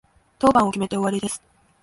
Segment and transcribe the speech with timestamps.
[0.39, 1.43] 当番を決めて終わりです。